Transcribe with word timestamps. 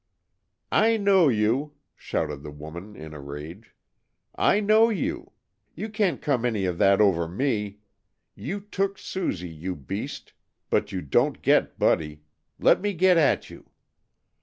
"I 0.71 0.97
know 0.97 1.27
you!" 1.29 1.73
shouted 1.95 2.41
the 2.41 2.49
woman 2.49 2.95
in 2.95 3.13
a 3.13 3.19
rage. 3.19 3.75
"I 4.33 4.59
know 4.59 4.89
you! 4.89 5.33
You 5.75 5.89
can't 5.89 6.23
come 6.23 6.43
any 6.43 6.65
of 6.65 6.79
that 6.79 6.99
over 6.99 7.27
me! 7.27 7.81
You 8.33 8.61
took 8.61 8.97
Susie, 8.97 9.47
you 9.47 9.75
beast, 9.75 10.33
but 10.71 10.91
you 10.91 11.03
don't 11.03 11.43
get 11.43 11.77
Buddy. 11.77 12.23
Let 12.57 12.81
me 12.81 12.93
get 12.93 13.17
at 13.17 13.51
you!" 13.51 13.69